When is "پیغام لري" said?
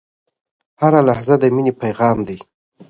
1.81-2.37